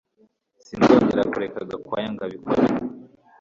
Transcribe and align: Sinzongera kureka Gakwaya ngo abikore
Sinzongera 0.65 1.23
kureka 1.31 1.59
Gakwaya 1.69 2.07
ngo 2.13 2.21
abikore 2.27 2.63